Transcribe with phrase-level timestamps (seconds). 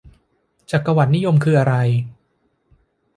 [0.71, 1.75] จักรวรรดินิยมคืออะไร?